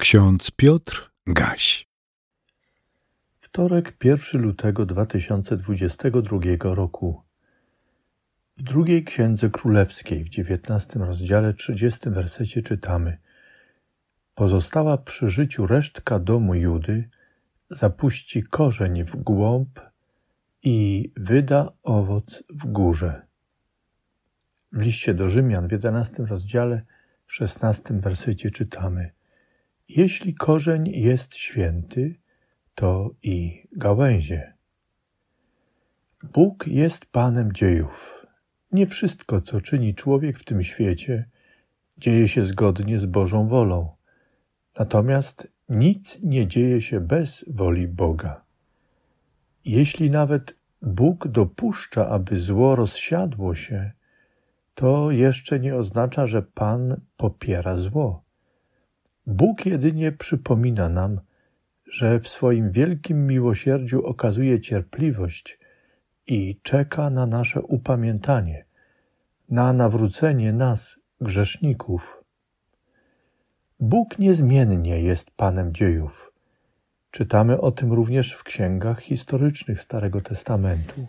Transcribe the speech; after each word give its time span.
Ksiądz 0.00 0.50
Piotr 0.50 1.10
Gaś. 1.26 1.88
Wtorek 3.40 3.96
1 4.04 4.42
lutego 4.42 4.86
2022 4.86 6.74
roku. 6.74 7.22
W 8.56 8.62
drugiej 8.62 9.04
księdze 9.04 9.50
królewskiej, 9.50 10.24
w 10.24 10.28
19 10.28 10.98
rozdziale 10.98 11.54
30 11.54 12.10
wersecie 12.10 12.62
czytamy: 12.62 13.18
Pozostała 14.34 14.98
przy 14.98 15.30
życiu 15.30 15.66
resztka 15.66 16.18
domu 16.18 16.54
Judy 16.54 17.08
zapuści 17.70 18.42
korzeń 18.42 19.04
w 19.04 19.16
głąb 19.16 19.80
i 20.62 21.10
wyda 21.16 21.72
owoc 21.82 22.42
w 22.50 22.66
górze. 22.66 23.22
W 24.72 24.80
liście 24.80 25.14
do 25.14 25.28
Rzymian 25.28 25.68
w 25.68 25.72
11 25.72 26.26
rozdziale 26.26 26.82
16 27.26 27.82
wersecie 27.94 28.50
czytamy: 28.50 29.10
jeśli 29.96 30.34
korzeń 30.34 30.88
jest 30.88 31.34
święty, 31.34 32.14
to 32.74 33.10
i 33.22 33.62
gałęzie. 33.72 34.52
Bóg 36.22 36.66
jest 36.66 37.06
Panem 37.06 37.52
dziejów. 37.52 38.26
Nie 38.72 38.86
wszystko, 38.86 39.40
co 39.40 39.60
czyni 39.60 39.94
człowiek 39.94 40.38
w 40.38 40.44
tym 40.44 40.62
świecie, 40.62 41.28
dzieje 41.98 42.28
się 42.28 42.44
zgodnie 42.44 42.98
z 42.98 43.06
Bożą 43.06 43.48
wolą. 43.48 43.88
Natomiast 44.78 45.48
nic 45.68 46.18
nie 46.22 46.46
dzieje 46.46 46.80
się 46.80 47.00
bez 47.00 47.44
woli 47.48 47.88
Boga. 47.88 48.44
Jeśli 49.64 50.10
nawet 50.10 50.54
Bóg 50.82 51.28
dopuszcza, 51.28 52.08
aby 52.08 52.38
zło 52.38 52.76
rozsiadło 52.76 53.54
się, 53.54 53.92
to 54.74 55.10
jeszcze 55.10 55.60
nie 55.60 55.76
oznacza, 55.76 56.26
że 56.26 56.42
Pan 56.42 57.00
popiera 57.16 57.76
zło. 57.76 58.29
Bóg 59.30 59.66
jedynie 59.66 60.12
przypomina 60.12 60.88
nam, 60.88 61.20
że 61.90 62.20
w 62.20 62.28
swoim 62.28 62.70
wielkim 62.70 63.26
miłosierdziu 63.26 64.06
okazuje 64.06 64.60
cierpliwość 64.60 65.58
i 66.26 66.60
czeka 66.62 67.10
na 67.10 67.26
nasze 67.26 67.62
upamiętanie, 67.62 68.64
na 69.48 69.72
nawrócenie 69.72 70.52
nas, 70.52 70.96
grzeszników. 71.20 72.24
Bóg 73.80 74.18
niezmiennie 74.18 75.02
jest 75.02 75.30
Panem 75.30 75.74
dziejów. 75.74 76.32
Czytamy 77.10 77.60
o 77.60 77.72
tym 77.72 77.92
również 77.92 78.32
w 78.32 78.44
księgach 78.44 79.00
historycznych 79.00 79.80
Starego 79.80 80.20
Testamentu. 80.20 81.06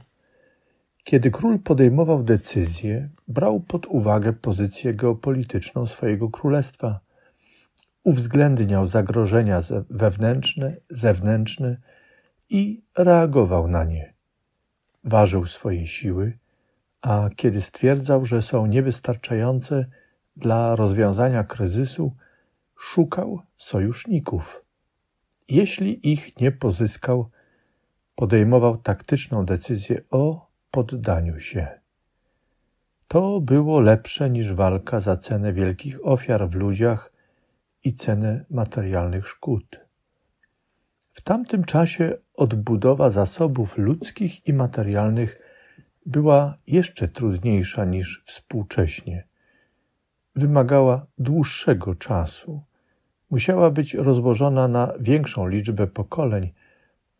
Kiedy 1.03 1.31
król 1.31 1.59
podejmował 1.59 2.23
decyzje, 2.23 3.09
brał 3.27 3.59
pod 3.59 3.85
uwagę 3.85 4.33
pozycję 4.33 4.93
geopolityczną 4.93 5.87
swojego 5.87 6.29
królestwa– 6.29 6.99
uwzględniał 8.03 8.85
zagrożenia 8.85 9.59
wewnętrzne, 9.89 10.75
zewnętrzne 10.89 11.77
i 12.49 12.81
reagował 12.97 13.67
na 13.67 13.83
nie. 13.83 14.13
Ważył 15.03 15.45
swoje 15.45 15.87
siły, 15.87 16.37
a 17.01 17.29
kiedy 17.35 17.61
stwierdzał, 17.61 18.25
że 18.25 18.41
są 18.41 18.65
niewystarczające 18.65 19.85
dla 20.37 20.75
rozwiązania 20.75 21.43
kryzysu, 21.43 22.15
szukał 22.77 23.41
sojuszników. 23.57 24.65
Jeśli 25.49 26.11
ich 26.11 26.39
nie 26.39 26.51
pozyskał, 26.51 27.29
podejmował 28.15 28.77
taktyczną 28.77 29.45
decyzję 29.45 30.01
o 30.09 30.47
poddaniu 30.71 31.39
się. 31.39 31.67
To 33.07 33.39
było 33.41 33.79
lepsze 33.79 34.29
niż 34.29 34.53
walka 34.53 34.99
za 34.99 35.17
cenę 35.17 35.53
wielkich 35.53 36.05
ofiar 36.07 36.49
w 36.49 36.55
ludziach 36.55 37.10
i 37.83 37.93
cenę 37.93 38.45
materialnych 38.49 39.27
szkód. 39.27 39.79
W 41.13 41.21
tamtym 41.21 41.63
czasie 41.63 42.17
odbudowa 42.37 43.09
zasobów 43.09 43.77
ludzkich 43.77 44.47
i 44.47 44.53
materialnych 44.53 45.39
była 46.05 46.57
jeszcze 46.67 47.07
trudniejsza 47.07 47.85
niż 47.85 48.23
współcześnie. 48.25 49.23
Wymagała 50.35 51.05
dłuższego 51.17 51.95
czasu, 51.95 52.63
musiała 53.31 53.71
być 53.71 53.93
rozłożona 53.93 54.67
na 54.67 54.93
większą 54.99 55.47
liczbę 55.47 55.87
pokoleń, 55.87 56.51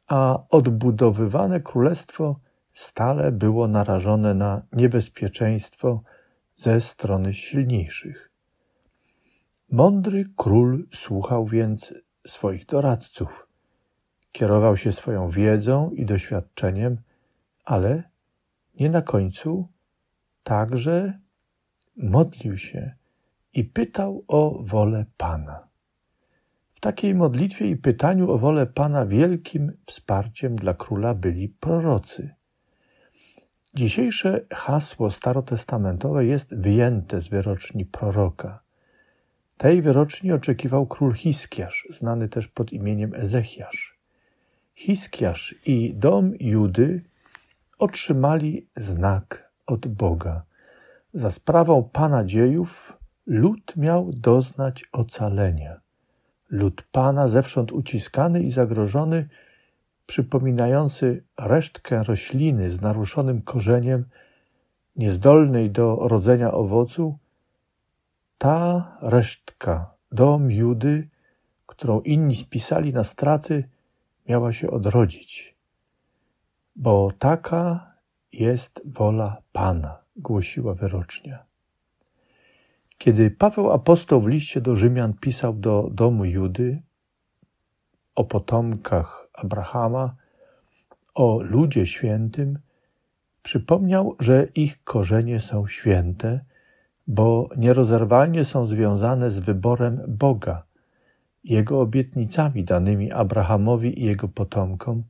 a 0.08 0.40
odbudowywane 0.50 1.60
królestwo 1.60 2.40
stale 2.74 3.32
było 3.32 3.68
narażone 3.68 4.34
na 4.34 4.62
niebezpieczeństwo 4.74 6.04
ze 6.56 6.82
strony 6.82 7.34
silniejszych. 7.34 8.31
Mądry 9.72 10.26
król 10.36 10.88
słuchał 10.94 11.46
więc 11.46 11.94
swoich 12.28 12.66
doradców. 12.66 13.48
Kierował 14.32 14.78
się 14.78 14.92
swoją 14.92 15.30
wiedzą 15.30 15.90
i 15.90 16.06
doświadczeniem, 16.06 16.98
ale 17.66 18.04
nie 18.80 18.90
na 18.90 19.02
końcu 19.02 19.68
także 20.44 21.20
modlił 21.98 22.58
się 22.58 22.94
i 23.54 23.64
pytał 23.64 24.24
o 24.28 24.64
wolę 24.64 25.06
Pana. 25.18 25.68
W 26.74 26.80
takiej 26.80 27.16
modlitwie 27.16 27.68
i 27.68 27.78
pytaniu 27.78 28.32
o 28.32 28.38
wolę 28.38 28.66
Pana 28.66 29.06
wielkim 29.06 29.72
wsparciem 29.86 30.56
dla 30.56 30.74
króla 30.74 31.14
byli 31.14 31.50
prorocy. 31.50 32.36
Dzisiejsze 33.76 34.46
hasło 34.54 35.12
starotestamentowe 35.12 36.26
jest 36.26 36.56
wyjęte 36.56 37.22
z 37.22 37.28
wyroczni 37.28 37.86
proroka. 37.86 38.71
Tej 39.62 39.82
wyroczni 39.82 40.32
oczekiwał 40.32 40.86
król 40.86 41.14
Hiskiasz, 41.14 41.88
znany 41.90 42.30
też 42.30 42.48
pod 42.48 42.74
imieniem 42.74 43.16
Ezechiasz. 43.16 43.98
Hiskiasz 44.76 45.56
i 45.66 45.94
dom 45.94 46.34
Judy 46.40 47.02
otrzymali 47.80 48.68
znak 48.76 49.52
od 49.68 49.88
Boga. 49.88 50.44
Za 51.14 51.32
sprawą 51.32 51.90
Pana 51.94 52.26
dziejów 52.26 52.98
lud 53.28 53.78
miał 53.78 54.12
doznać 54.14 54.86
ocalenia. 54.92 55.80
Lud 56.50 56.84
Pana, 56.92 57.28
zewsząd 57.28 57.72
uciskany 57.72 58.44
i 58.44 58.52
zagrożony, 58.52 59.30
przypominający 60.06 61.24
resztkę 61.40 62.04
rośliny 62.04 62.72
z 62.72 62.82
naruszonym 62.82 63.42
korzeniem, 63.42 64.06
niezdolnej 64.96 65.72
do 65.72 65.96
rodzenia 65.96 66.52
owocu, 66.52 67.18
ta 68.42 68.98
resztka, 69.02 69.94
dom 70.12 70.52
Judy, 70.52 71.08
którą 71.66 72.02
inni 72.02 72.36
spisali 72.36 72.94
na 72.94 73.04
straty, 73.04 73.70
miała 74.30 74.54
się 74.54 74.72
odrodzić, 74.72 75.56
bo 76.76 77.12
taka 77.20 77.94
jest 78.34 78.82
wola 78.86 79.42
Pana, 79.52 79.98
głosiła 80.16 80.74
wyrocznia. 80.74 81.46
Kiedy 82.98 83.32
Paweł 83.32 83.72
apostoł 83.72 84.22
w 84.22 84.28
liście 84.28 84.62
do 84.62 84.76
Rzymian 84.76 85.14
pisał 85.14 85.54
do 85.54 85.90
domu 85.92 86.26
Judy 86.26 86.82
o 88.16 88.24
potomkach 88.24 89.28
Abrahama, 89.34 90.16
o 91.14 91.42
ludzie 91.42 91.86
świętym, 91.86 92.60
przypomniał, 93.44 94.16
że 94.20 94.48
ich 94.56 94.84
korzenie 94.84 95.40
są 95.40 95.68
święte 95.68 96.51
bo 97.12 97.50
nierozerwalnie 97.58 98.46
są 98.46 98.68
związane 98.68 99.32
z 99.32 99.40
wyborem 99.40 100.02
Boga, 100.08 100.64
Jego 101.44 101.82
obietnicami 101.82 102.64
danymi 102.64 103.12
Abrahamowi 103.12 104.02
i 104.02 104.06
jego 104.06 104.28
potomkom, 104.28 105.04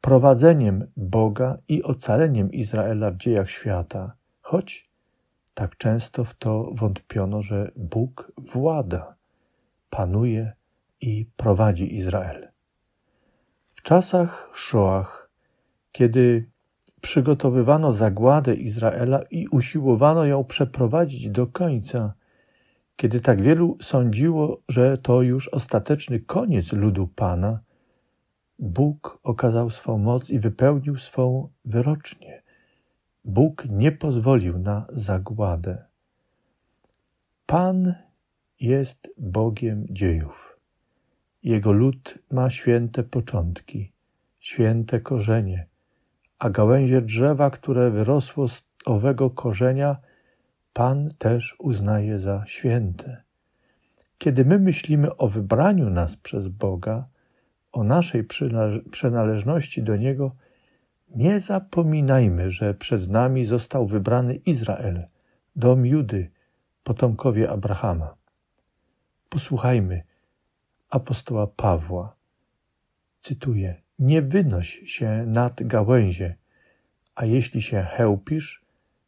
prowadzeniem 0.00 0.86
Boga 0.96 1.58
i 1.68 1.82
ocaleniem 1.82 2.52
Izraela 2.52 3.10
w 3.10 3.16
dziejach 3.16 3.50
świata, 3.50 4.12
choć 4.40 4.90
tak 5.54 5.76
często 5.76 6.24
w 6.24 6.34
to 6.34 6.70
wątpiono, 6.74 7.42
że 7.42 7.70
Bóg 7.76 8.32
włada, 8.38 9.14
panuje 9.90 10.52
i 11.00 11.26
prowadzi 11.36 11.96
Izrael. 11.96 12.48
W 13.74 13.82
czasach 13.82 14.50
Szoach, 14.54 15.30
kiedy 15.92 16.50
przygotowywano 17.04 17.92
zagładę 17.92 18.54
Izraela 18.54 19.22
i 19.30 19.48
usiłowano 19.48 20.24
ją 20.24 20.44
przeprowadzić 20.44 21.30
do 21.30 21.46
końca, 21.46 22.14
kiedy 22.96 23.20
tak 23.20 23.42
wielu 23.42 23.78
sądziło, 23.82 24.60
że 24.68 24.98
to 24.98 25.22
już 25.22 25.48
ostateczny 25.48 26.20
koniec 26.20 26.72
ludu 26.72 27.08
Pana, 27.16 27.60
Bóg 28.58 29.18
okazał 29.22 29.70
swą 29.70 29.98
moc 29.98 30.30
i 30.30 30.38
wypełnił 30.38 30.98
swą 30.98 31.48
wyrocznię. 31.64 32.42
Bóg 33.24 33.64
nie 33.70 33.92
pozwolił 33.92 34.58
na 34.58 34.86
zagładę. 34.92 35.84
Pan 37.46 37.94
jest 38.60 39.08
Bogiem 39.18 39.86
dziejów. 39.90 40.58
Jego 41.42 41.72
lud 41.72 42.18
ma 42.30 42.50
święte 42.50 43.02
początki, 43.02 43.92
święte 44.40 45.00
korzenie 45.00 45.73
a 46.38 46.50
gałęzie 46.50 47.02
drzewa, 47.02 47.50
które 47.50 47.90
wyrosło 47.90 48.48
z 48.48 48.62
owego 48.84 49.30
korzenia, 49.30 49.96
Pan 50.72 51.10
też 51.18 51.56
uznaje 51.58 52.18
za 52.18 52.44
święte. 52.46 53.22
Kiedy 54.18 54.44
my 54.44 54.58
myślimy 54.58 55.16
o 55.16 55.28
wybraniu 55.28 55.90
nas 55.90 56.16
przez 56.16 56.48
Boga, 56.48 57.04
o 57.72 57.84
naszej 57.84 58.24
przynależności 58.90 59.82
do 59.82 59.96
Niego, 59.96 60.34
nie 61.08 61.40
zapominajmy, 61.40 62.50
że 62.50 62.74
przed 62.74 63.08
nami 63.08 63.46
został 63.46 63.86
wybrany 63.86 64.34
Izrael, 64.34 65.06
dom 65.56 65.86
Judy, 65.86 66.30
potomkowie 66.84 67.50
Abrahama. 67.50 68.14
Posłuchajmy 69.28 70.02
apostoła 70.90 71.46
Pawła. 71.46 72.16
Cytuję: 73.22 73.83
Nie 73.98 74.22
wynoś 74.22 74.82
się 74.86 75.24
nad 75.26 75.62
gałęzie, 75.62 76.34
a 77.14 77.24
jeśli 77.24 77.62
się 77.62 77.82
chełpisz, 77.82 78.64